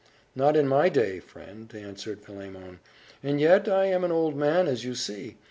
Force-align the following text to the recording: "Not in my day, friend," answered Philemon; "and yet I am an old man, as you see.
"Not 0.35 0.57
in 0.57 0.67
my 0.67 0.89
day, 0.89 1.19
friend," 1.19 1.71
answered 1.75 2.21
Philemon; 2.23 2.79
"and 3.21 3.39
yet 3.39 3.67
I 3.67 3.85
am 3.85 4.03
an 4.03 4.11
old 4.11 4.35
man, 4.35 4.65
as 4.65 4.83
you 4.83 4.95
see. 4.95 5.37